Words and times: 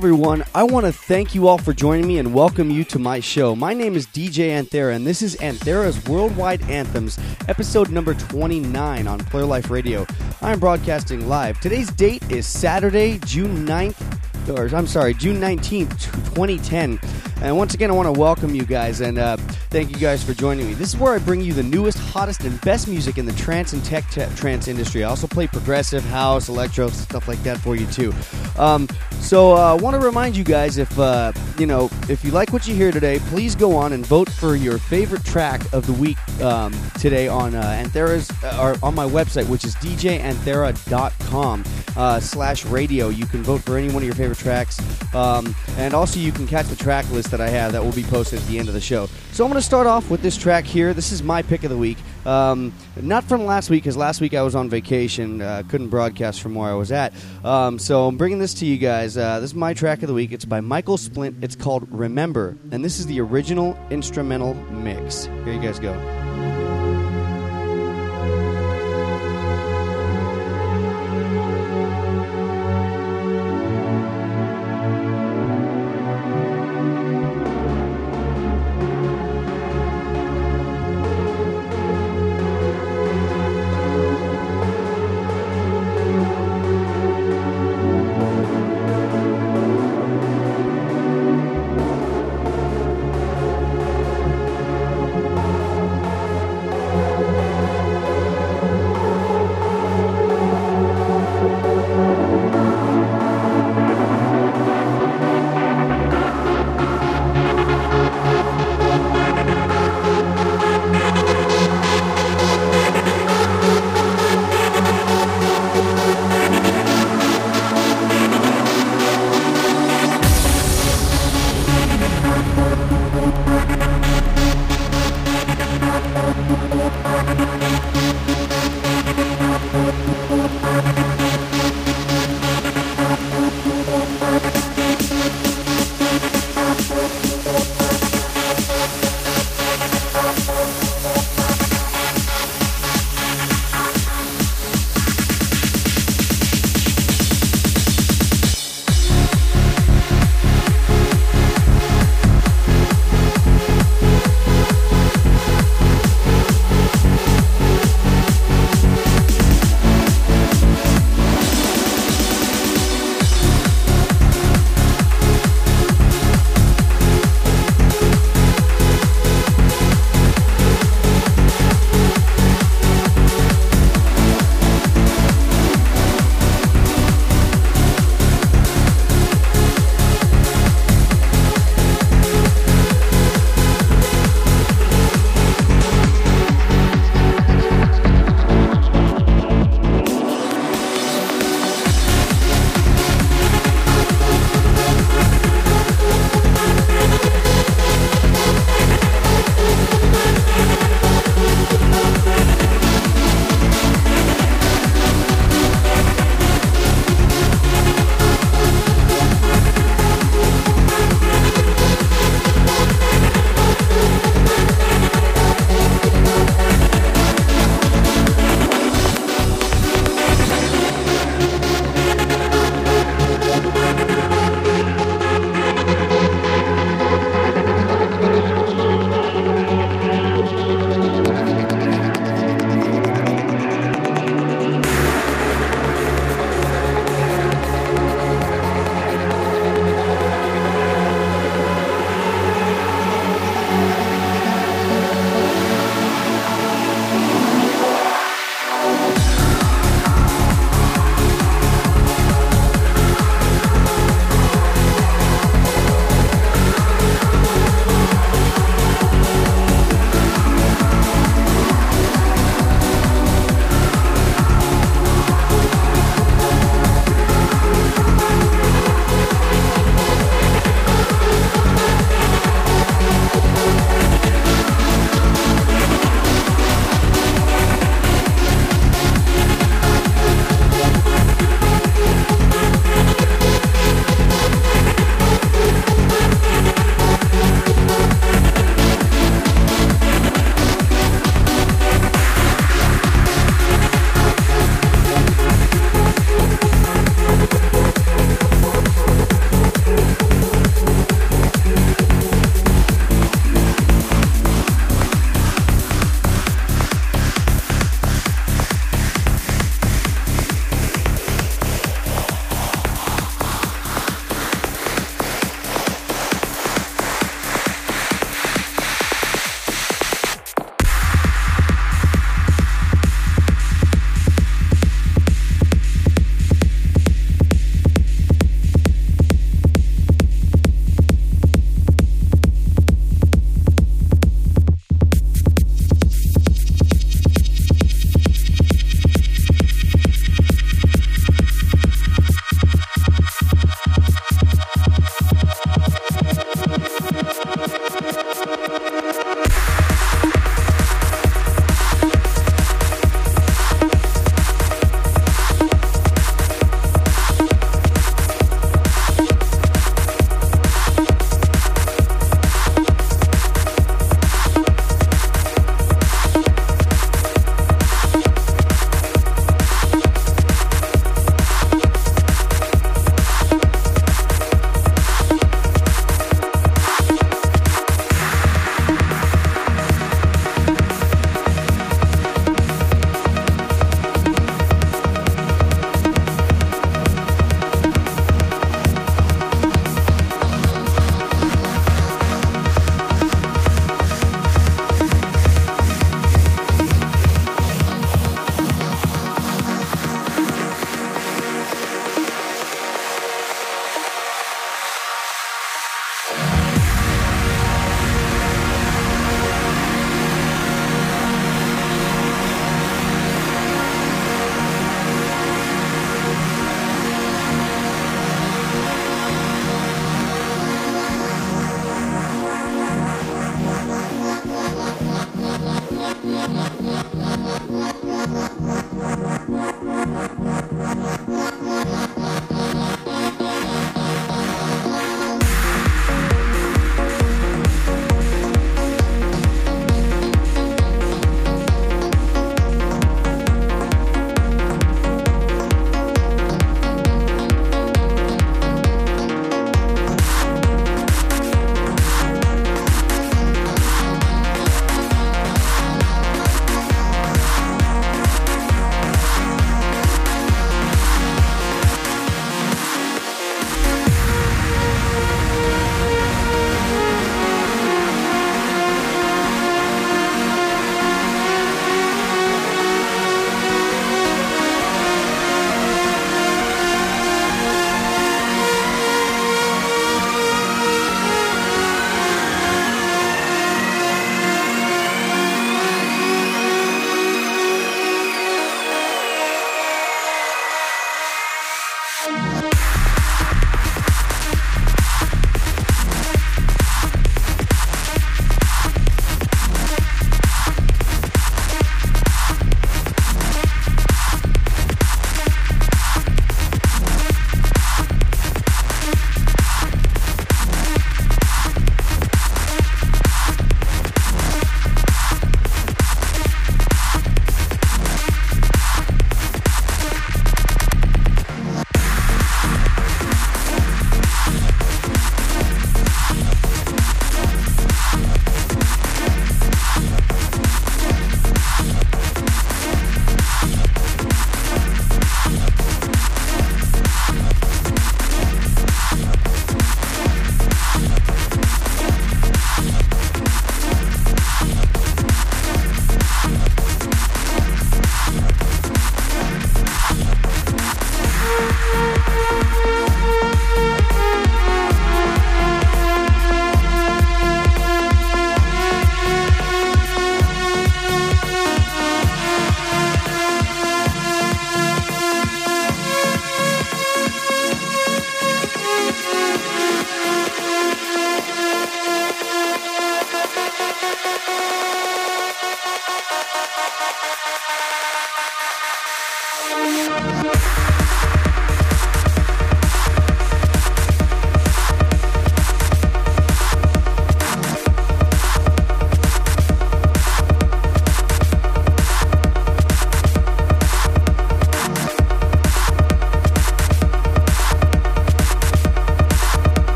Everyone. 0.00 0.42
I 0.54 0.62
want 0.62 0.86
to 0.86 0.92
thank 0.92 1.34
you 1.34 1.46
all 1.46 1.58
for 1.58 1.74
joining 1.74 2.06
me 2.06 2.16
and 2.16 2.32
welcome 2.32 2.70
you 2.70 2.84
to 2.84 2.98
my 2.98 3.20
show. 3.20 3.54
My 3.54 3.74
name 3.74 3.96
is 3.96 4.06
DJ 4.06 4.48
Anthera, 4.48 4.96
and 4.96 5.06
this 5.06 5.20
is 5.20 5.36
Anthera's 5.36 6.02
Worldwide 6.08 6.62
Anthems, 6.70 7.18
episode 7.48 7.90
number 7.90 8.14
29 8.14 9.06
on 9.06 9.18
Player 9.18 9.44
Life 9.44 9.68
Radio. 9.68 10.06
I 10.40 10.54
am 10.54 10.58
broadcasting 10.58 11.28
live. 11.28 11.60
Today's 11.60 11.90
date 11.90 12.22
is 12.30 12.46
Saturday, 12.46 13.18
June 13.26 13.66
9th, 13.66 14.48
or 14.48 14.74
I'm 14.74 14.86
sorry, 14.86 15.12
June 15.12 15.36
19th, 15.36 15.90
2010. 16.34 16.98
And 17.42 17.56
once 17.56 17.72
again, 17.72 17.90
I 17.90 17.94
want 17.94 18.12
to 18.14 18.20
welcome 18.20 18.54
you 18.54 18.66
guys 18.66 19.00
and 19.00 19.16
uh, 19.16 19.38
thank 19.70 19.90
you 19.90 19.96
guys 19.96 20.22
for 20.22 20.34
joining 20.34 20.66
me. 20.66 20.74
This 20.74 20.88
is 20.88 21.00
where 21.00 21.14
I 21.14 21.18
bring 21.18 21.40
you 21.40 21.54
the 21.54 21.62
newest, 21.62 21.96
hottest, 21.98 22.44
and 22.44 22.60
best 22.60 22.86
music 22.86 23.16
in 23.16 23.24
the 23.24 23.32
trance 23.32 23.72
and 23.72 23.82
tech 23.82 24.06
te- 24.10 24.26
trance 24.36 24.68
industry. 24.68 25.04
I 25.04 25.08
also 25.08 25.26
play 25.26 25.46
progressive 25.46 26.04
house, 26.04 26.50
electro, 26.50 26.88
stuff 26.88 27.28
like 27.28 27.42
that 27.44 27.58
for 27.58 27.76
you 27.76 27.86
too. 27.86 28.12
Um, 28.58 28.86
so 29.20 29.52
uh, 29.52 29.72
I 29.72 29.74
want 29.74 29.98
to 29.98 30.04
remind 30.04 30.36
you 30.36 30.44
guys 30.44 30.76
if 30.76 30.98
uh, 30.98 31.32
you 31.58 31.64
know 31.66 31.88
if 32.10 32.24
you 32.24 32.30
like 32.30 32.52
what 32.52 32.68
you 32.68 32.74
hear 32.74 32.92
today, 32.92 33.18
please 33.28 33.54
go 33.54 33.74
on 33.74 33.94
and 33.94 34.04
vote 34.04 34.28
for 34.28 34.54
your 34.54 34.76
favorite 34.76 35.24
track 35.24 35.62
of 35.72 35.86
the 35.86 35.94
week 35.94 36.18
um, 36.42 36.74
today 36.98 37.26
on 37.26 37.54
uh, 37.54 37.62
Anthera's 37.62 38.30
or 38.58 38.76
on 38.84 38.94
my 38.94 39.06
website, 39.06 39.48
which 39.48 39.64
is 39.64 39.74
djanthera.com 39.76 41.64
uh, 41.96 42.20
slash 42.20 42.66
radio. 42.66 43.08
You 43.08 43.24
can 43.26 43.42
vote 43.42 43.62
for 43.62 43.78
any 43.78 43.88
one 43.88 44.02
of 44.02 44.06
your 44.06 44.14
favorite 44.14 44.38
tracks, 44.38 44.78
um, 45.14 45.54
and 45.78 45.94
also 45.94 46.20
you 46.20 46.32
can 46.32 46.46
catch 46.46 46.66
the 46.66 46.76
track 46.76 47.08
list 47.10 47.29
that 47.30 47.40
I 47.40 47.48
have 47.48 47.72
that 47.72 47.84
will 47.84 47.92
be 47.92 48.02
posted 48.02 48.40
at 48.40 48.46
the 48.46 48.58
end 48.58 48.68
of 48.68 48.74
the 48.74 48.80
show. 48.80 49.08
So 49.32 49.44
I'm 49.44 49.50
going 49.50 49.60
to 49.60 49.66
start 49.66 49.86
off 49.86 50.10
with 50.10 50.22
this 50.22 50.36
track 50.36 50.64
here. 50.64 50.94
This 50.94 51.12
is 51.12 51.22
my 51.22 51.42
pick 51.42 51.64
of 51.64 51.70
the 51.70 51.76
week. 51.76 51.98
Um, 52.26 52.72
not 53.00 53.24
from 53.24 53.46
last 53.46 53.70
week, 53.70 53.84
because 53.84 53.96
last 53.96 54.20
week 54.20 54.34
I 54.34 54.42
was 54.42 54.54
on 54.54 54.68
vacation, 54.68 55.40
uh, 55.40 55.62
couldn't 55.68 55.88
broadcast 55.88 56.42
from 56.42 56.54
where 56.54 56.70
I 56.70 56.74
was 56.74 56.92
at. 56.92 57.14
Um, 57.44 57.78
so 57.78 58.06
I'm 58.06 58.16
bringing 58.16 58.38
this 58.38 58.54
to 58.54 58.66
you 58.66 58.76
guys. 58.76 59.16
Uh, 59.16 59.40
this 59.40 59.50
is 59.50 59.54
my 59.54 59.72
track 59.72 60.02
of 60.02 60.08
the 60.08 60.14
week. 60.14 60.32
It's 60.32 60.44
by 60.44 60.60
Michael 60.60 60.98
Splint. 60.98 61.42
It's 61.42 61.56
called 61.56 61.86
Remember, 61.90 62.56
and 62.72 62.84
this 62.84 62.98
is 62.98 63.06
the 63.06 63.20
original 63.20 63.78
instrumental 63.90 64.54
mix. 64.54 65.24
Here 65.24 65.52
you 65.52 65.60
guys 65.60 65.78
go. 65.78 65.92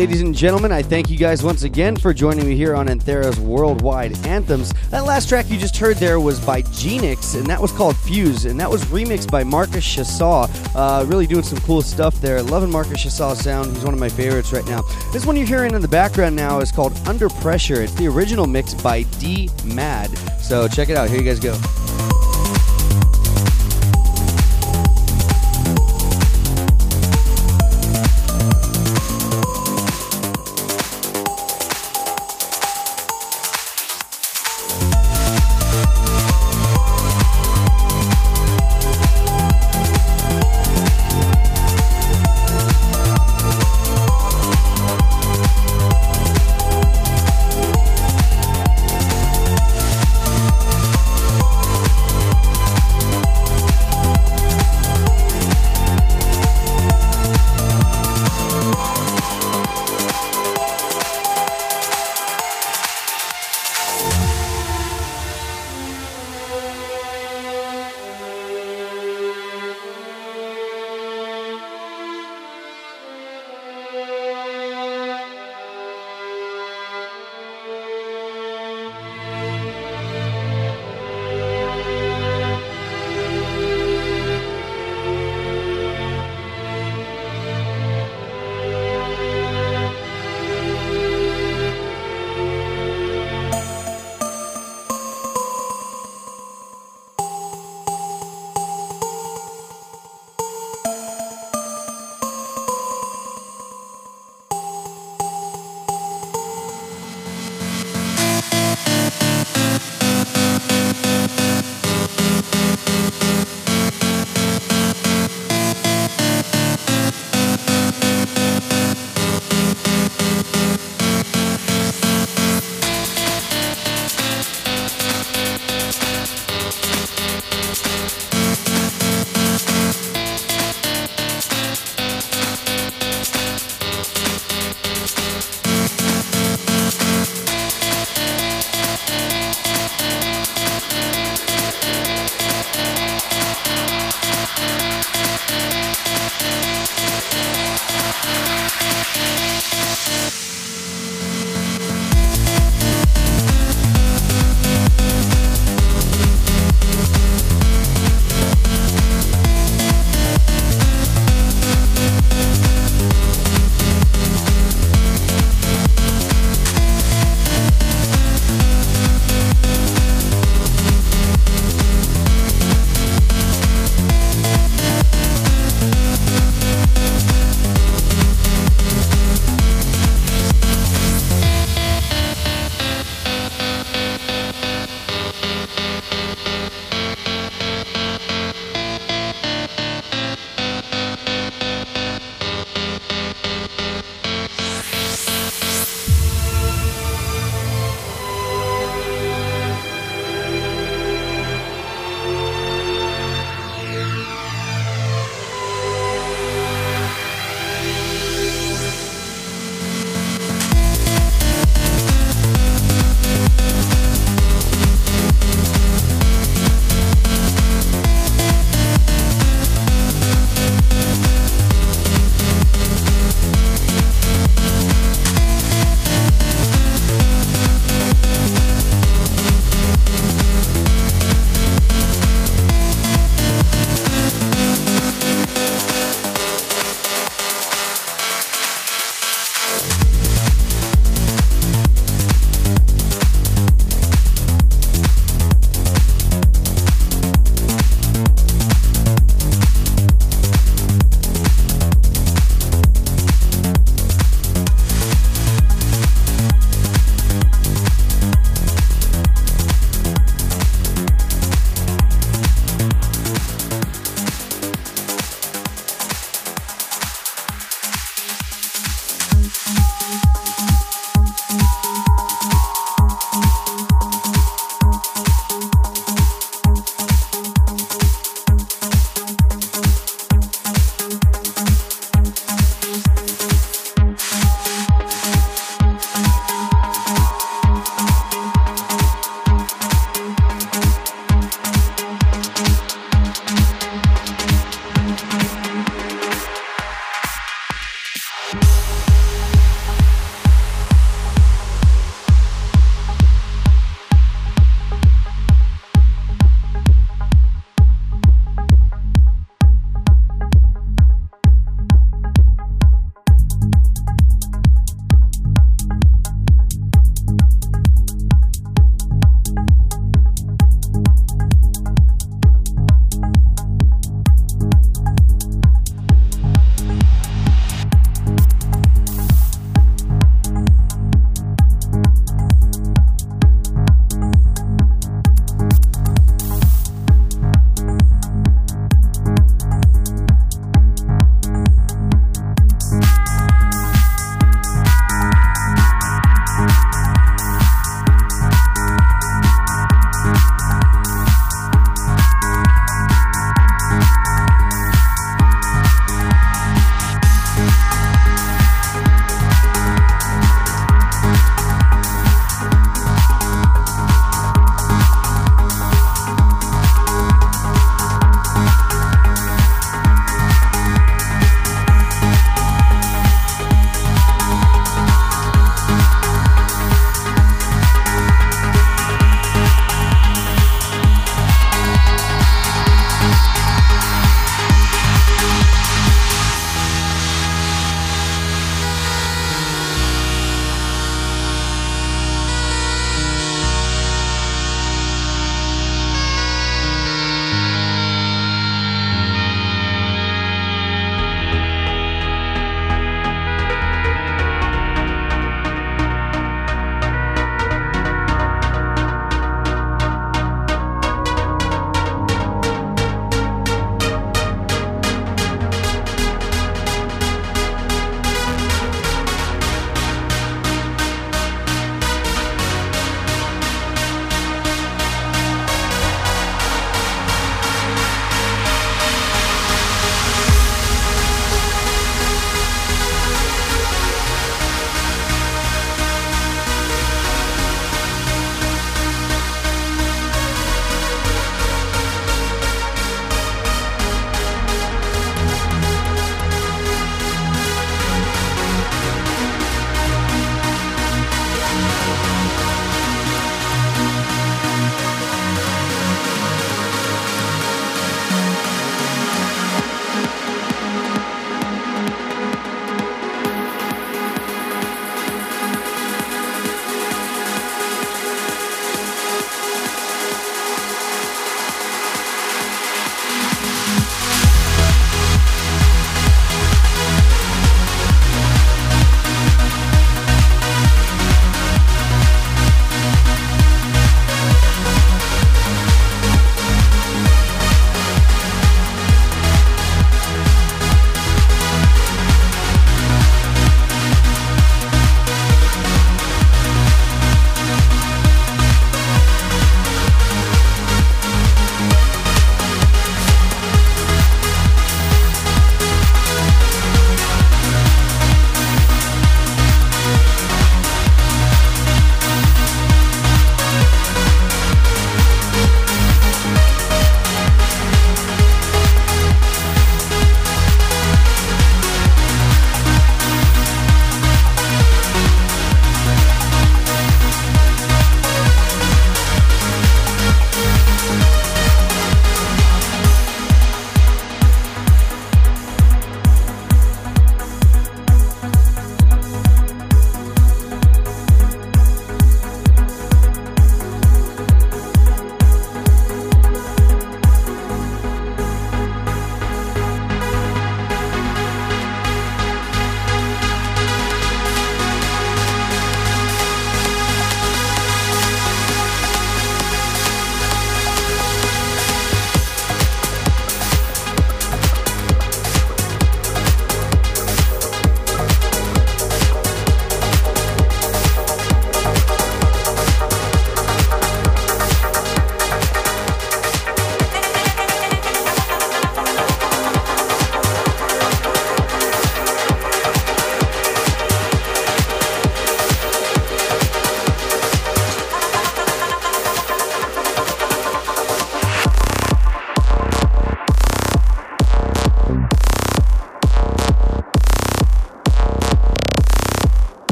Ladies 0.00 0.22
and 0.22 0.34
gentlemen, 0.34 0.72
I 0.72 0.80
thank 0.80 1.10
you 1.10 1.18
guys 1.18 1.42
once 1.42 1.62
again 1.62 1.94
for 1.94 2.14
joining 2.14 2.48
me 2.48 2.56
here 2.56 2.74
on 2.74 2.88
Anthera's 2.88 3.38
Worldwide 3.38 4.16
Anthems. 4.26 4.72
That 4.88 5.04
last 5.04 5.28
track 5.28 5.50
you 5.50 5.58
just 5.58 5.76
heard 5.76 5.98
there 5.98 6.18
was 6.18 6.40
by 6.40 6.62
Genix, 6.62 7.38
and 7.38 7.46
that 7.48 7.60
was 7.60 7.70
called 7.70 7.98
Fuse, 7.98 8.46
and 8.46 8.58
that 8.58 8.70
was 8.70 8.82
remixed 8.86 9.30
by 9.30 9.44
Marcus 9.44 9.84
Schössow. 9.84 10.48
Uh, 10.74 11.04
really 11.04 11.26
doing 11.26 11.42
some 11.42 11.58
cool 11.58 11.82
stuff 11.82 12.18
there. 12.22 12.42
Loving 12.42 12.70
Marcus 12.70 13.04
Schössow's 13.04 13.40
sound. 13.40 13.76
He's 13.76 13.84
one 13.84 13.92
of 13.92 14.00
my 14.00 14.08
favorites 14.08 14.54
right 14.54 14.64
now. 14.64 14.80
This 15.12 15.26
one 15.26 15.36
you're 15.36 15.46
hearing 15.46 15.74
in 15.74 15.82
the 15.82 15.88
background 15.88 16.34
now 16.34 16.60
is 16.60 16.72
called 16.72 16.96
Under 17.06 17.28
Pressure. 17.28 17.82
It's 17.82 17.92
the 17.92 18.06
original 18.06 18.46
mix 18.46 18.72
by 18.72 19.02
D 19.18 19.50
Mad. 19.66 20.08
So 20.40 20.66
check 20.66 20.88
it 20.88 20.96
out. 20.96 21.10
Here 21.10 21.18
you 21.18 21.24
guys 21.26 21.40
go. 21.40 21.52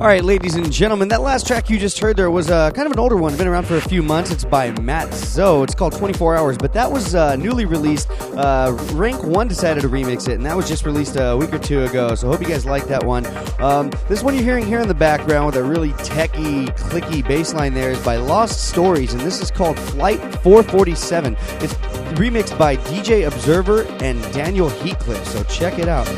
All 0.00 0.06
right, 0.06 0.24
ladies 0.24 0.54
and 0.54 0.72
gentlemen, 0.72 1.08
that 1.08 1.20
last 1.20 1.46
track 1.46 1.68
you 1.68 1.78
just 1.78 1.98
heard 1.98 2.16
there 2.16 2.30
was 2.30 2.50
uh, 2.50 2.70
kind 2.70 2.86
of 2.86 2.92
an 2.92 2.98
older 2.98 3.18
one, 3.18 3.36
been 3.36 3.46
around 3.46 3.66
for 3.66 3.76
a 3.76 3.82
few 3.82 4.02
months. 4.02 4.30
It's 4.30 4.46
by 4.46 4.70
Matt 4.80 5.12
Zo. 5.12 5.62
It's 5.62 5.74
called 5.74 5.92
24 5.92 6.36
Hours, 6.36 6.56
but 6.56 6.72
that 6.72 6.90
was 6.90 7.14
uh, 7.14 7.36
newly 7.36 7.66
released. 7.66 8.10
Uh, 8.10 8.74
Rank 8.94 9.22
1 9.22 9.46
decided 9.46 9.82
to 9.82 9.90
remix 9.90 10.26
it, 10.26 10.36
and 10.36 10.46
that 10.46 10.56
was 10.56 10.66
just 10.66 10.86
released 10.86 11.16
a 11.16 11.36
week 11.36 11.52
or 11.52 11.58
two 11.58 11.84
ago, 11.84 12.14
so 12.14 12.28
hope 12.28 12.40
you 12.40 12.46
guys 12.46 12.64
like 12.64 12.86
that 12.86 13.04
one. 13.04 13.26
Um, 13.60 13.92
this 14.08 14.22
one 14.22 14.32
you're 14.32 14.42
hearing 14.42 14.64
here 14.64 14.80
in 14.80 14.88
the 14.88 14.94
background 14.94 15.44
with 15.44 15.56
a 15.56 15.62
really 15.62 15.92
techy, 16.02 16.68
clicky 16.68 17.22
bass 17.22 17.52
line 17.52 17.74
there 17.74 17.90
is 17.90 18.02
by 18.02 18.16
Lost 18.16 18.70
Stories, 18.70 19.12
and 19.12 19.20
this 19.20 19.42
is 19.42 19.50
called 19.50 19.78
Flight 19.78 20.18
447. 20.36 21.36
It's 21.60 21.74
remixed 22.14 22.56
by 22.56 22.76
DJ 22.76 23.26
Observer 23.26 23.82
and 24.02 24.22
Daniel 24.32 24.70
Heatcliff, 24.70 25.22
so 25.26 25.42
check 25.42 25.78
it 25.78 25.88
out. 25.88 26.08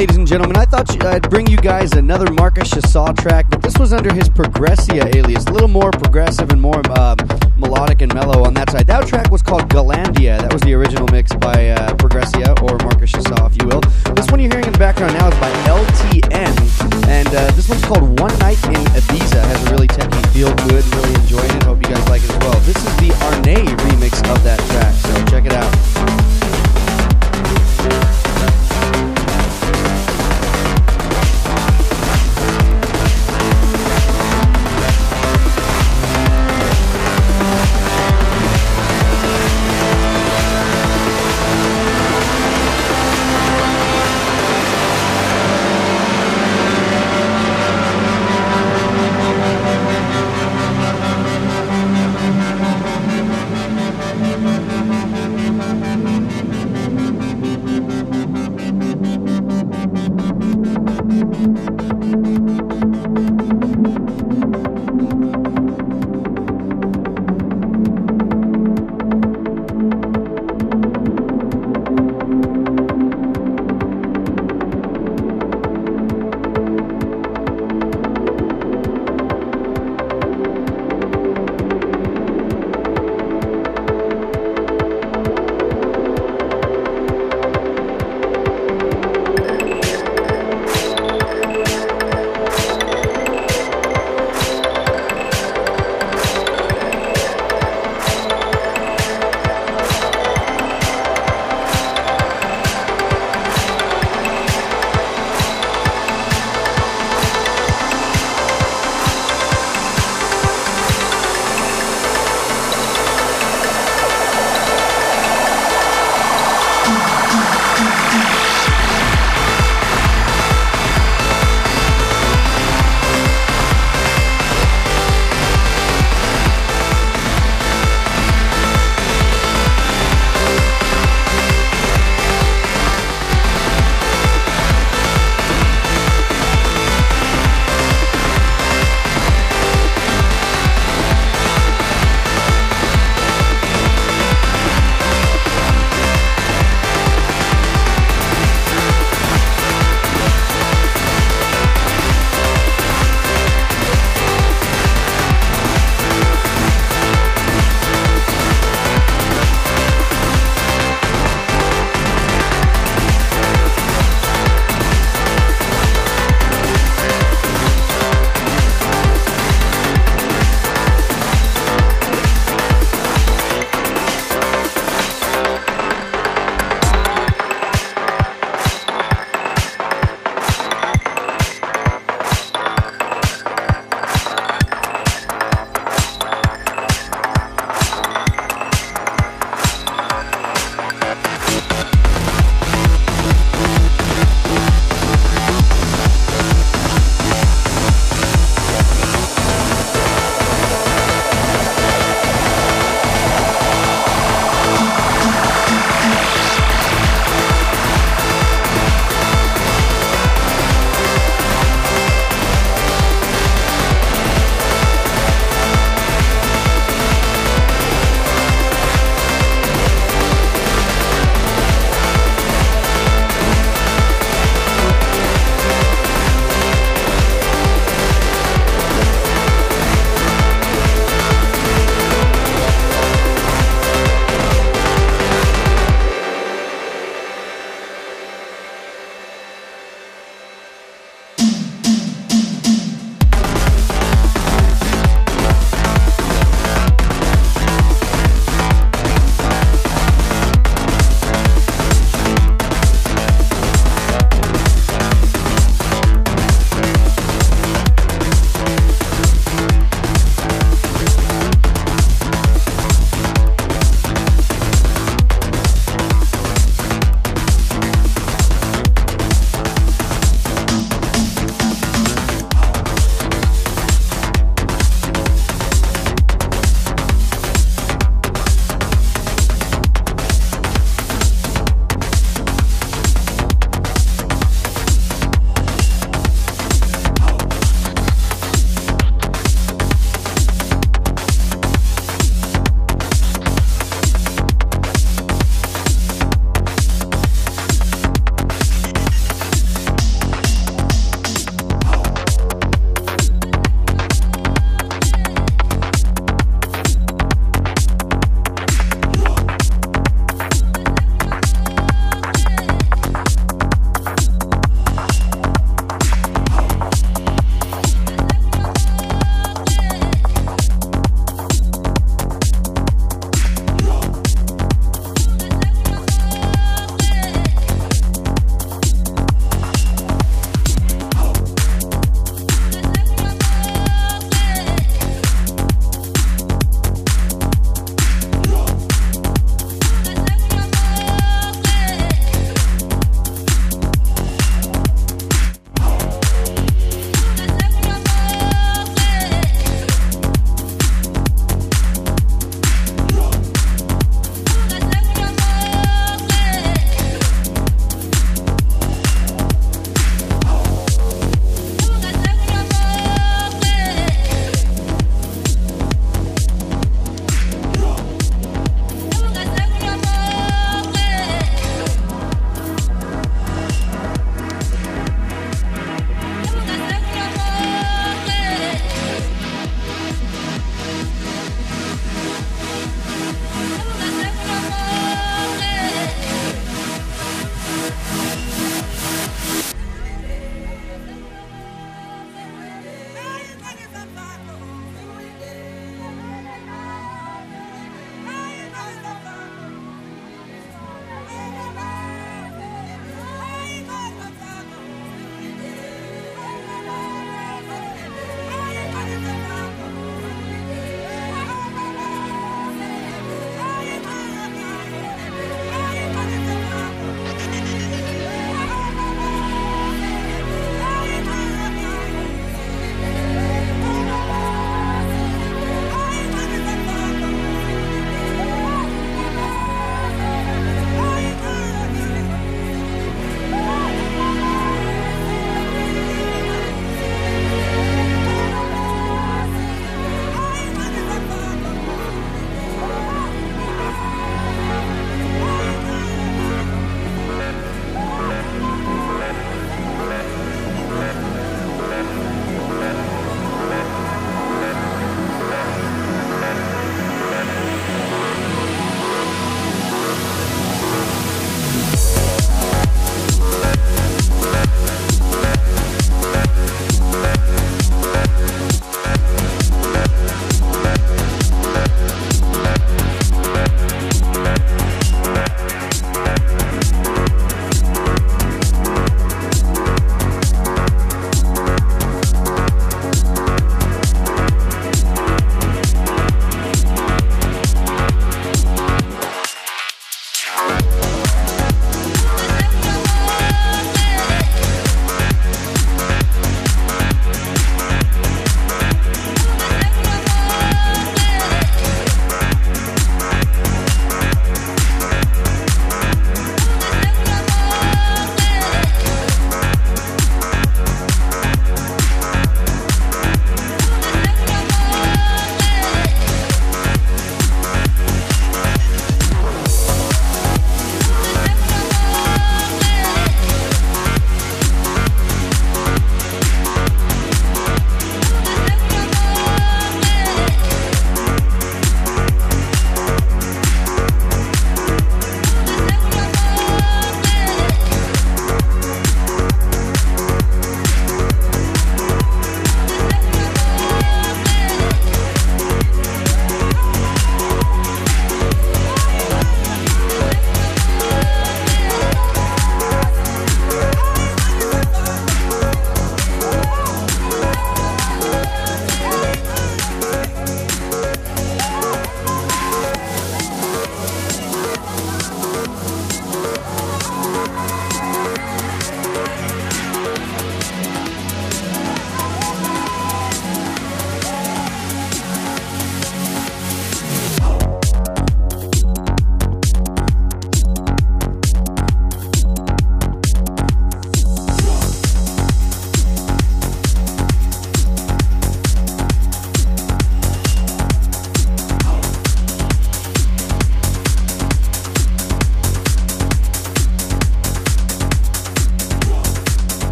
Gentlemen, 0.00 0.56
I 0.56 0.64
thought 0.64 1.04
I'd 1.04 1.28
bring 1.28 1.46
you 1.46 1.58
guys 1.58 1.92
another 1.92 2.32
Marcus 2.32 2.70
Schössow 2.70 3.14
track, 3.18 3.50
but 3.50 3.60
this 3.60 3.76
was 3.76 3.92
under 3.92 4.10
his 4.10 4.30
Progressia 4.30 5.14
alias, 5.14 5.44
a 5.44 5.52
little 5.52 5.68
more 5.68 5.90
progressive 5.90 6.52
and 6.52 6.58
more 6.58 6.80
uh, 6.88 7.14
melodic 7.58 8.00
and 8.00 8.14
mellow 8.14 8.46
on 8.46 8.54
that 8.54 8.70
side. 8.70 8.86
That 8.86 9.06
track 9.06 9.30
was 9.30 9.42
called 9.42 9.68
Galandia. 9.68 10.40
That 10.40 10.54
was 10.54 10.62
the 10.62 10.72
original 10.72 11.06
mix 11.08 11.34
by 11.34 11.68
uh, 11.68 11.92
Progressia, 11.96 12.56
or 12.62 12.78
Marcus 12.78 13.12
Schössow, 13.12 13.44
if 13.52 13.60
you 13.60 13.68
will. 13.68 13.82
This 14.14 14.26
one 14.30 14.40
you're 14.40 14.48
hearing 14.48 14.64
in 14.64 14.72
the 14.72 14.78
background 14.78 15.12
now 15.12 15.28
is 15.28 15.38
by 15.38 15.52
LTN, 15.68 17.06
and 17.06 17.28
uh, 17.28 17.50
this 17.50 17.68
one's 17.68 17.84
called 17.84 18.18
One 18.18 18.32
Night 18.38 18.56
in 18.72 18.80
Ibiza. 18.96 19.44
Has 19.44 19.66
a 19.66 19.70
really 19.70 19.86
techy 19.86 20.22
feel 20.32 20.48
it, 20.48 20.94
really 20.96 21.14
enjoying 21.20 21.50
it. 21.50 21.62
Hope 21.64 21.76
you 21.76 21.92
guys 21.94 22.08
like 22.08 22.24
it 22.24 22.30
as 22.30 22.38
well. 22.38 22.58
This 22.64 22.80
is 22.80 22.96
the 23.04 23.12
Arne 23.28 23.68
remix 23.84 24.16
of 24.32 24.42
that 24.44 24.60
track, 24.72 24.94
so 24.96 25.12
check 25.28 25.44
it 25.44 25.52
out. 25.52 25.70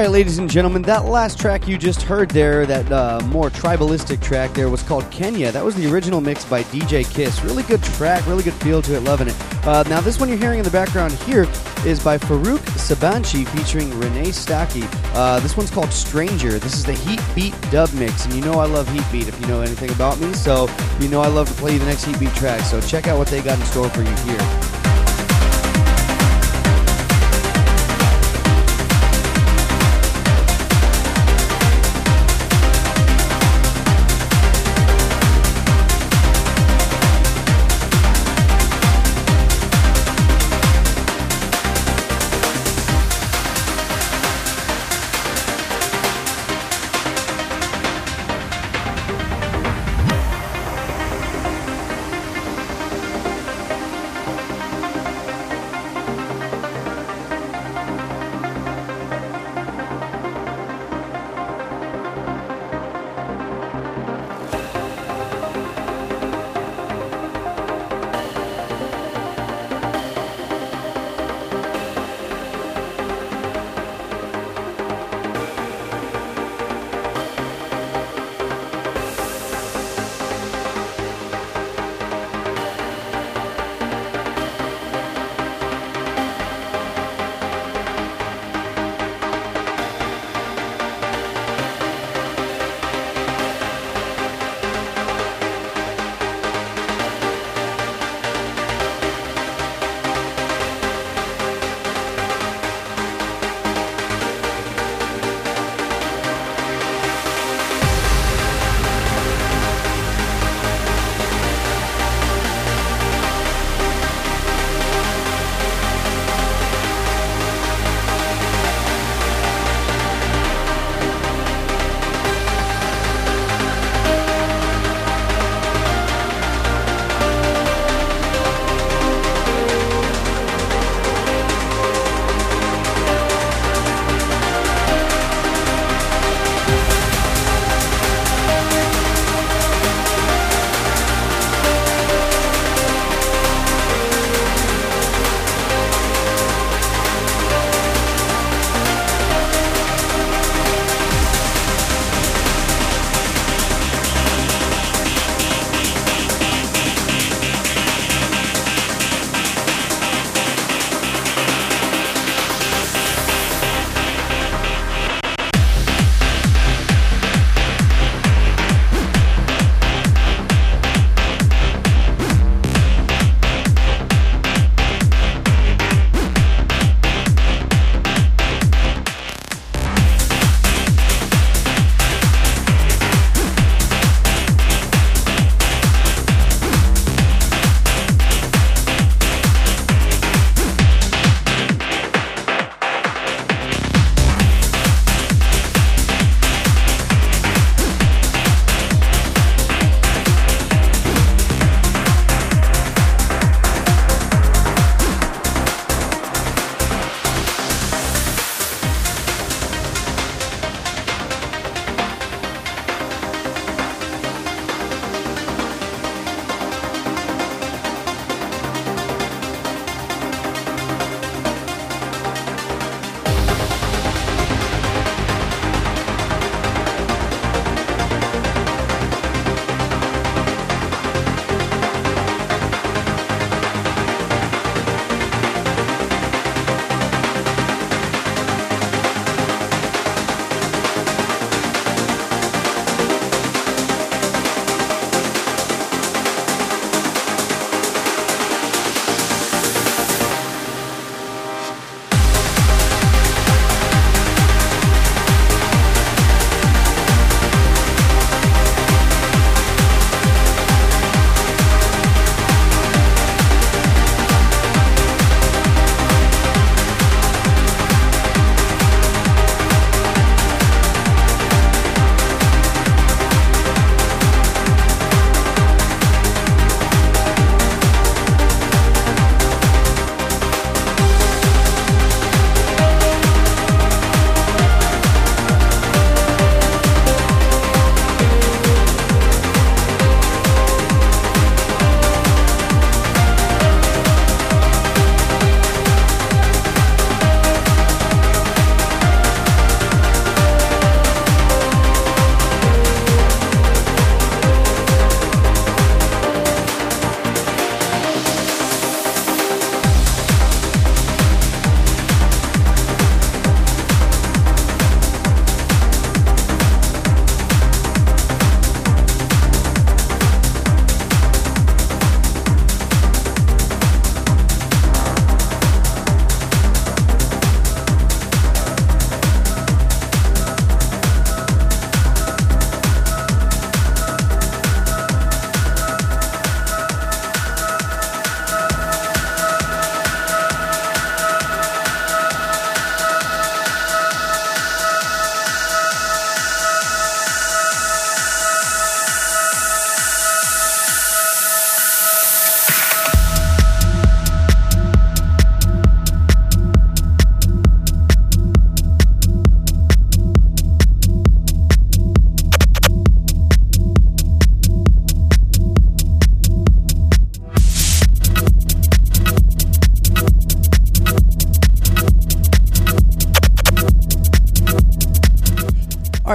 Right, 0.00 0.08
ladies 0.08 0.38
and 0.38 0.48
gentlemen, 0.48 0.80
that 0.84 1.04
last 1.04 1.38
track 1.38 1.68
you 1.68 1.76
just 1.76 2.00
heard 2.00 2.30
there, 2.30 2.64
that 2.64 2.90
uh, 2.90 3.20
more 3.26 3.50
tribalistic 3.50 4.22
track 4.22 4.54
there, 4.54 4.70
was 4.70 4.82
called 4.82 5.04
Kenya. 5.10 5.52
That 5.52 5.62
was 5.62 5.74
the 5.74 5.92
original 5.92 6.22
mix 6.22 6.42
by 6.42 6.62
DJ 6.62 7.04
Kiss. 7.12 7.44
Really 7.44 7.62
good 7.64 7.82
track, 7.82 8.26
really 8.26 8.42
good 8.42 8.54
feel 8.54 8.80
to 8.80 8.96
it, 8.96 9.00
loving 9.00 9.28
it. 9.28 9.36
Uh, 9.66 9.84
now, 9.90 10.00
this 10.00 10.18
one 10.18 10.30
you're 10.30 10.38
hearing 10.38 10.58
in 10.58 10.64
the 10.64 10.70
background 10.70 11.12
here 11.12 11.46
is 11.84 12.02
by 12.02 12.16
Faruk 12.16 12.60
Sabanci 12.78 13.46
featuring 13.48 13.90
Renee 14.00 14.30
Stacky. 14.30 14.88
Uh, 15.14 15.38
this 15.40 15.54
one's 15.54 15.70
called 15.70 15.92
Stranger. 15.92 16.58
This 16.58 16.72
is 16.72 16.84
the 16.84 16.94
Heat 16.94 17.20
Beat 17.34 17.54
dub 17.70 17.92
mix, 17.92 18.24
and 18.24 18.32
you 18.32 18.40
know 18.40 18.54
I 18.54 18.64
love 18.64 18.88
Heatbeat 18.88 19.28
if 19.28 19.38
you 19.38 19.48
know 19.48 19.60
anything 19.60 19.90
about 19.90 20.18
me, 20.18 20.32
so 20.32 20.66
you 20.98 21.10
know 21.10 21.20
I 21.20 21.28
love 21.28 21.46
to 21.48 21.54
play 21.56 21.74
you 21.74 21.78
the 21.78 21.84
next 21.84 22.04
Heatbeat 22.04 22.34
track. 22.36 22.62
So 22.62 22.80
check 22.80 23.06
out 23.06 23.18
what 23.18 23.28
they 23.28 23.42
got 23.42 23.60
in 23.60 23.66
store 23.66 23.90
for 23.90 24.00
you 24.00 24.16
here. 24.24 24.69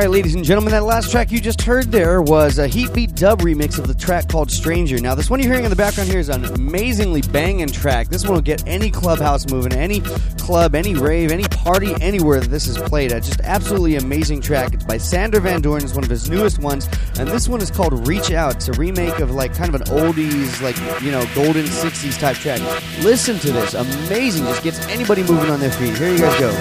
Right, 0.05 0.11
ladies 0.11 0.35
and 0.35 0.43
gentlemen, 0.43 0.71
that 0.71 0.83
last 0.83 1.09
track 1.09 1.31
you 1.31 1.39
just 1.39 1.61
heard 1.63 1.91
there 1.91 2.21
was 2.21 2.59
a 2.59 2.67
Heatbeat 2.67 3.15
dub 3.15 3.41
remix 3.41 3.79
of 3.79 3.87
the 3.87 3.93
track 3.95 4.27
called 4.27 4.51
Stranger. 4.51 4.99
Now, 4.99 5.15
this 5.15 5.31
one 5.31 5.39
you're 5.39 5.49
hearing 5.49 5.63
in 5.63 5.71
the 5.71 5.75
background 5.75 6.09
here 6.09 6.19
is 6.19 6.29
an 6.29 6.45
amazingly 6.45 7.21
banging 7.21 7.69
track. 7.69 8.09
This 8.09 8.23
one 8.23 8.33
will 8.33 8.41
get 8.41 8.67
any 8.67 8.91
clubhouse 8.91 9.49
moving, 9.49 9.73
any 9.73 10.01
club, 10.37 10.75
any 10.75 10.93
rave, 10.93 11.31
any 11.31 11.45
party, 11.45 11.95
anywhere 12.01 12.39
that 12.39 12.49
this 12.49 12.67
is 12.67 12.77
played 12.77 13.13
at. 13.13 13.23
Just 13.23 13.41
absolutely 13.41 13.95
amazing 13.95 14.41
track. 14.41 14.75
It's 14.75 14.83
by 14.83 14.97
Sander 14.97 15.39
Van 15.39 15.61
Doorn. 15.61 15.83
It's 15.83 15.95
one 15.95 16.03
of 16.03 16.09
his 16.09 16.29
newest 16.29 16.59
ones, 16.59 16.87
and 17.17 17.27
this 17.27 17.47
one 17.47 17.61
is 17.61 17.71
called 17.71 18.07
Reach 18.07 18.31
Out. 18.31 18.57
It's 18.57 18.67
a 18.67 18.73
remake 18.73 19.19
of 19.19 19.31
like 19.31 19.55
kind 19.55 19.73
of 19.73 19.81
an 19.81 19.87
oldies, 19.87 20.61
like 20.61 20.77
you 21.01 21.09
know, 21.09 21.25
golden 21.33 21.65
'60s 21.65 22.19
type 22.19 22.35
track. 22.37 22.59
Listen 23.01 23.39
to 23.39 23.51
this, 23.51 23.73
amazing. 23.73 24.43
Just 24.45 24.63
gets 24.63 24.87
anybody 24.87 25.23
moving 25.23 25.49
on 25.49 25.59
their 25.59 25.71
feet. 25.71 25.97
Here 25.97 26.11
you 26.11 26.19
guys 26.19 26.39
go. 26.39 26.51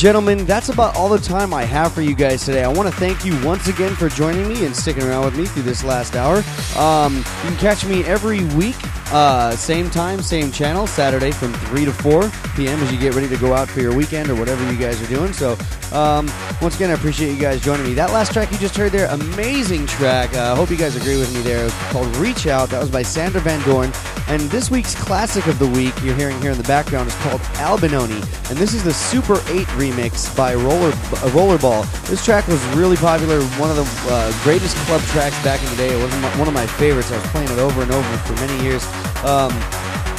Gentlemen, 0.00 0.46
that's 0.46 0.70
about 0.70 0.96
all 0.96 1.10
the 1.10 1.18
time 1.18 1.52
I 1.52 1.64
have 1.64 1.92
for 1.92 2.00
you 2.00 2.14
guys 2.14 2.42
today. 2.46 2.64
I 2.64 2.68
want 2.68 2.88
to 2.88 2.94
thank 2.98 3.22
you 3.22 3.38
once 3.44 3.68
again 3.68 3.94
for 3.94 4.08
joining 4.08 4.48
me 4.48 4.64
and 4.64 4.74
sticking 4.74 5.02
around 5.02 5.26
with 5.26 5.36
me 5.36 5.44
through 5.44 5.64
this 5.64 5.84
last 5.84 6.16
hour. 6.16 6.42
Um, 6.74 7.16
you 7.16 7.22
can 7.22 7.56
catch 7.58 7.84
me 7.84 8.02
every 8.04 8.42
week, 8.54 8.76
uh, 9.12 9.54
same 9.56 9.90
time, 9.90 10.22
same 10.22 10.52
channel, 10.52 10.86
Saturday 10.86 11.32
from 11.32 11.52
3 11.52 11.84
to 11.84 11.92
4 11.92 12.30
p.m. 12.56 12.80
as 12.80 12.90
you 12.90 12.98
get 12.98 13.14
ready 13.14 13.28
to 13.28 13.36
go 13.36 13.52
out 13.52 13.68
for 13.68 13.80
your 13.80 13.94
weekend 13.94 14.30
or 14.30 14.36
whatever 14.36 14.64
you 14.72 14.78
guys 14.78 15.02
are 15.02 15.14
doing. 15.14 15.34
So, 15.34 15.58
um, 15.92 16.32
once 16.62 16.76
again, 16.76 16.88
I 16.88 16.94
appreciate 16.94 17.34
you 17.34 17.38
guys 17.38 17.60
joining 17.60 17.84
me. 17.84 17.92
That 17.92 18.10
last 18.10 18.32
track 18.32 18.50
you 18.50 18.56
just 18.56 18.78
heard 18.78 18.92
there, 18.92 19.06
amazing 19.10 19.84
track. 19.84 20.32
I 20.32 20.38
uh, 20.38 20.56
hope 20.56 20.70
you 20.70 20.78
guys 20.78 20.96
agree 20.96 21.18
with 21.18 21.34
me 21.34 21.42
there. 21.42 21.66
It's 21.66 21.92
called 21.92 22.16
Reach 22.16 22.46
Out. 22.46 22.70
That 22.70 22.80
was 22.80 22.90
by 22.90 23.02
Sander 23.02 23.40
Van 23.40 23.62
Doorn. 23.66 23.92
And 24.30 24.40
this 24.42 24.70
week's 24.70 24.94
classic 24.94 25.46
of 25.48 25.58
the 25.58 25.66
week 25.66 25.92
you're 26.02 26.14
hearing 26.14 26.40
here 26.40 26.52
in 26.52 26.56
the 26.56 26.64
background 26.64 27.08
is 27.08 27.14
called 27.16 27.40
Albinoni. 27.58 28.22
And 28.48 28.56
this 28.56 28.72
is 28.72 28.84
the 28.84 28.94
Super 28.94 29.34
8 29.34 29.66
remix 29.76 30.34
by 30.36 30.54
Roller 30.54 30.88
uh, 30.88 31.30
Rollerball. 31.34 31.82
This 32.06 32.24
track 32.24 32.46
was 32.46 32.64
really 32.76 32.96
popular, 32.96 33.42
one 33.58 33.70
of 33.70 33.76
the 33.76 33.88
uh, 34.08 34.32
greatest 34.44 34.76
club 34.86 35.02
tracks 35.10 35.36
back 35.42 35.60
in 35.62 35.68
the 35.70 35.76
day. 35.76 35.92
It 35.92 36.02
was 36.02 36.14
one 36.38 36.48
of 36.48 36.54
my 36.54 36.66
favorites. 36.66 37.10
I 37.10 37.18
was 37.18 37.26
playing 37.28 37.50
it 37.50 37.58
over 37.58 37.82
and 37.82 37.90
over 37.90 38.16
for 38.18 38.34
many 38.34 38.62
years. 38.62 38.84
um, 39.24 39.50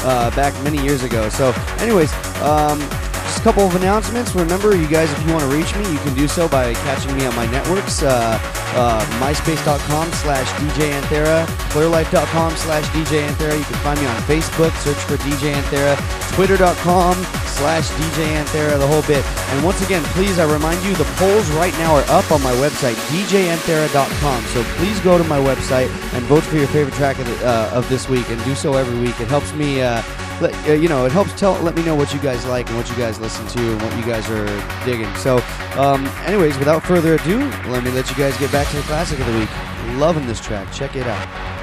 uh, 0.04 0.34
back 0.36 0.54
many 0.64 0.82
years 0.82 1.04
ago. 1.04 1.30
So, 1.30 1.54
anyways, 1.80 2.12
um, 2.42 2.80
just 2.80 3.40
a 3.40 3.44
couple 3.44 3.64
of 3.64 3.76
announcements. 3.76 4.36
Remember, 4.36 4.76
you 4.76 4.88
guys, 4.88 5.12
if 5.12 5.26
you 5.26 5.34
want 5.34 5.44
to 5.44 5.56
reach 5.56 5.76
me, 5.76 5.92
you 5.92 6.00
can 6.00 6.14
do 6.16 6.28
so 6.28 6.48
by 6.48 6.74
catching 6.74 7.16
me 7.18 7.26
on 7.26 7.36
my 7.36 7.46
networks. 7.52 8.02
Uh, 8.04 8.40
uh, 8.76 9.02
myspace.com 9.20 10.12
slash 10.14 10.50
DJ 10.62 10.92
Anthera, 11.00 11.46
clearlife.com 11.70 12.56
slash 12.56 12.86
DJ 12.88 13.28
Anthera. 13.28 13.58
You 13.58 13.66
can 13.66 13.80
find 13.84 14.00
me 14.00 14.06
on 14.08 14.16
Facebook, 14.24 14.72
search 14.82 14.98
for 14.98 15.18
DJ 15.18 15.54
Anthera, 15.54 15.96
twitter.com 16.36 17.16
slash 17.62 17.90
DJ 17.90 18.42
Anthera, 18.42 18.80
the 18.80 18.88
whole 18.88 19.04
bit. 19.04 19.26
And 19.52 19.64
once 19.64 19.82
again, 19.86 20.04
please, 20.16 20.40
I 20.40 20.52
remind 20.52 20.84
you, 20.84 20.96
the 20.96 21.10
polls 21.16 21.50
right 21.52 21.74
now 21.74 21.94
are 21.96 22.06
up 22.10 22.32
on 22.32 22.42
my 22.42 22.54
website, 22.54 22.96
djanthera.com. 23.12 24.44
So 24.46 24.64
please 24.78 25.00
go 25.02 25.18
to 25.18 25.24
my 25.26 25.40
website 25.40 25.90
and 26.14 26.24
vote 26.26 26.44
for 26.44 26.56
your 26.58 26.68
favorite 26.68 26.96
track 26.96 27.20
of, 27.20 27.28
the, 27.28 27.48
uh, 27.48 27.72
of 27.74 27.88
this 27.90 28.10
week 28.10 28.30
and 28.30 28.44
do 28.44 28.56
so 28.56 28.76
every 28.76 29.00
week. 29.00 29.20
It 29.20 29.28
helps 29.28 29.54
me, 29.54 29.82
uh, 29.82 30.02
let, 30.42 30.54
uh, 30.68 30.74
you 30.74 30.90
know, 30.90 31.06
it 31.06 31.12
helps 31.12 31.38
tell, 31.40 31.54
let 31.62 31.76
me 31.76 31.84
know 31.84 31.96
what 31.96 32.14
you 32.14 32.20
guys 32.20 32.46
like 32.46 32.68
and 32.68 32.78
what 32.78 32.90
you 32.90 32.96
guys 32.96 33.20
listen 33.20 33.46
to 33.48 33.60
and 33.60 33.82
what 33.82 33.96
you 33.98 34.04
guys 34.04 34.30
are 34.30 34.86
digging. 34.86 35.14
So, 35.16 35.38
um, 35.76 36.08
anyways, 36.26 36.58
without 36.58 36.84
further 36.84 37.16
ado, 37.16 37.40
let 37.68 37.84
me 37.84 37.92
let 37.92 38.10
you 38.10 38.16
guys 38.16 38.38
get 38.38 38.52
back 38.52 38.68
to 38.70 38.76
the 38.76 38.84
classic 38.84 39.20
of 39.20 39.26
the 39.28 39.40
week. 39.40 39.50
Loving 39.98 40.26
this 40.28 40.40
track. 40.40 40.72
Check 40.74 40.96
it 40.96 41.08
out. 41.08 41.61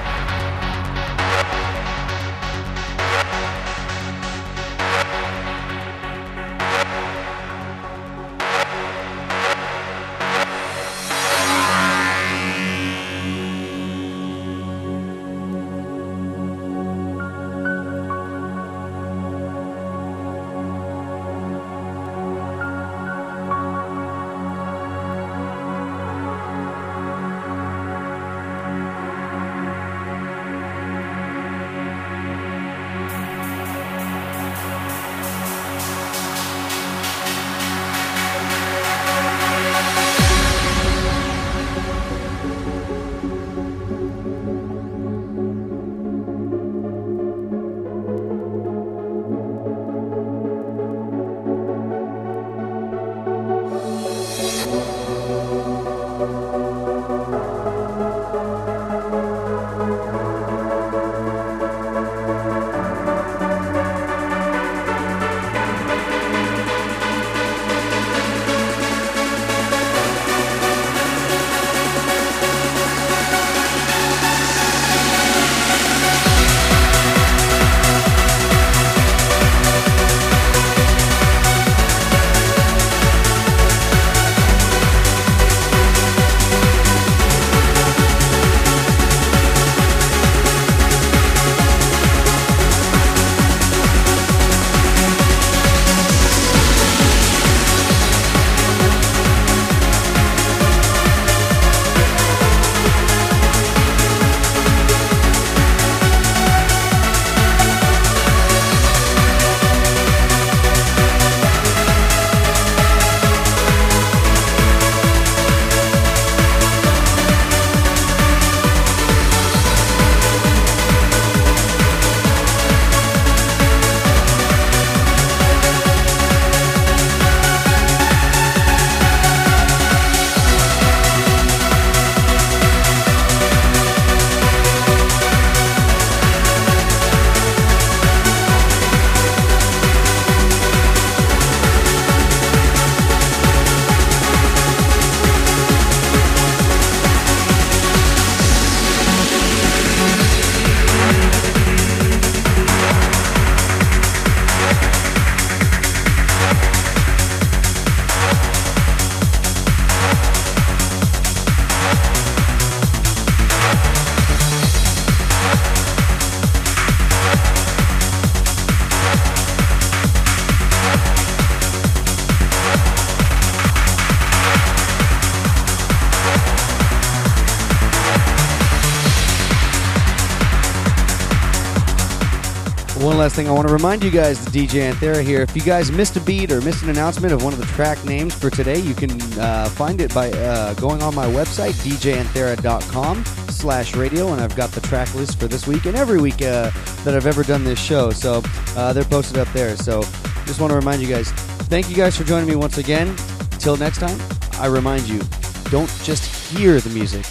Last 183.29 183.37
thing 183.37 183.47
I 183.47 183.53
want 183.53 183.68
to 183.68 183.74
remind 183.74 184.03
you 184.03 184.11
guys, 184.11 184.43
the 184.43 184.51
DJ 184.51 184.91
Anthera 184.91 185.22
here. 185.22 185.43
If 185.43 185.55
you 185.55 185.61
guys 185.61 185.93
missed 185.93 186.16
a 186.16 186.20
beat 186.20 186.51
or 186.51 186.62
missed 186.62 186.83
an 186.83 186.89
announcement 186.89 187.35
of 187.35 187.45
one 187.45 187.53
of 187.53 187.59
the 187.59 187.66
track 187.66 188.03
names 188.03 188.33
for 188.35 188.49
today, 188.49 188.79
you 188.79 188.95
can 188.95 189.20
uh, 189.39 189.68
find 189.68 190.01
it 190.01 190.14
by 190.14 190.31
uh, 190.31 190.72
going 190.74 191.03
on 191.03 191.14
my 191.14 191.26
website, 191.26 191.74
djanthera.com 191.85 193.22
slash 193.51 193.95
radio, 193.95 194.33
and 194.33 194.41
I've 194.41 194.57
got 194.57 194.70
the 194.70 194.81
track 194.81 195.14
list 195.14 195.39
for 195.39 195.47
this 195.47 195.66
week 195.66 195.85
and 195.85 195.95
every 195.95 196.18
week 196.18 196.41
uh, 196.41 196.70
that 197.05 197.14
I've 197.14 197.26
ever 197.26 197.43
done 197.43 197.64
this 197.64 197.79
show. 197.79 198.12
So 198.12 198.41
uh, 198.68 198.95
they're 198.95 199.05
posted 199.05 199.37
up 199.37 199.49
there. 199.49 199.76
So 199.76 200.01
just 200.47 200.59
want 200.59 200.70
to 200.70 200.76
remind 200.76 201.03
you 201.03 201.09
guys, 201.09 201.31
thank 201.68 201.91
you 201.91 201.97
guys 201.97 202.16
for 202.16 202.24
joining 202.24 202.49
me 202.49 202.57
once 202.57 202.79
again. 202.79 203.14
Till 203.59 203.76
next 203.76 203.99
time, 203.99 204.18
I 204.55 204.68
remind 204.68 205.07
you, 205.07 205.20
don't 205.64 205.91
just 206.03 206.51
hear 206.51 206.81
the 206.81 206.91
music, 206.91 207.26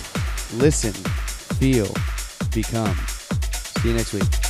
listen, 0.54 0.94
feel, 0.94 1.92
become. 2.54 2.96
See 3.82 3.90
you 3.90 3.96
next 3.96 4.14
week. 4.14 4.47